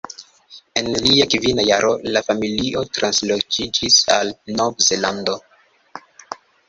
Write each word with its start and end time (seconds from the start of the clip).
En 0.79 0.87
lia 1.07 1.27
kvina 1.33 1.65
jaro 1.67 1.91
la 2.17 2.23
familio 2.29 2.83
transloĝiĝis 2.99 4.01
al 4.17 4.33
Nov-Zelando. 4.59 5.37